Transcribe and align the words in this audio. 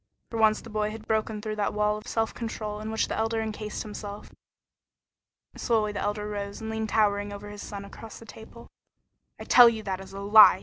For 0.31 0.39
once 0.39 0.61
the 0.61 0.71
boy 0.71 0.89
had 0.89 1.05
broken 1.05 1.43
through 1.43 1.57
that 1.57 1.75
wall 1.75 1.95
of 1.95 2.07
self 2.07 2.33
control 2.33 2.79
in 2.79 2.89
which 2.89 3.07
the 3.07 3.15
Elder 3.15 3.39
encased 3.39 3.83
himself. 3.83 4.31
Slowly 5.55 5.91
the 5.91 6.01
Elder 6.01 6.27
rose 6.27 6.59
and 6.59 6.71
leaned 6.71 6.89
towering 6.89 7.31
over 7.31 7.51
his 7.51 7.61
son 7.61 7.85
across 7.85 8.17
the 8.17 8.25
table. 8.25 8.71
"I 9.39 9.43
tell 9.43 9.69
you 9.69 9.83
that 9.83 9.99
is 10.01 10.11
a 10.11 10.19
lie!" 10.19 10.59